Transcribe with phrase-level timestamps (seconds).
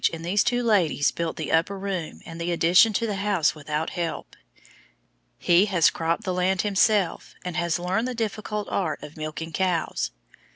[0.11, 3.91] and these two ladies built the upper room and the addition to the house without
[3.91, 4.35] help.
[5.37, 10.09] He has cropped the land himself, and has learned the difficult art of milking cows.
[10.11, 10.39] Mrs.